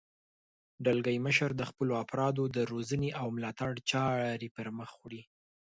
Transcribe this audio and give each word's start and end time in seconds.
دلګی 0.85 1.17
مشر 1.25 1.49
د 1.55 1.61
خپلو 1.69 1.93
افرادو 2.03 2.43
د 2.55 2.57
روزنې 2.71 3.09
او 3.21 3.27
ملاتړ 3.35 3.71
چارې 3.91 4.49
پرمخ 4.57 4.89
وړي. 5.01 5.21